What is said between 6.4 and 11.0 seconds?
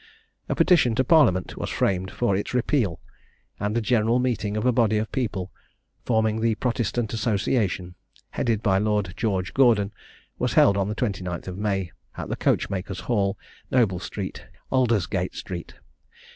the Protestant Association, headed by Lord George Gordon, was held on the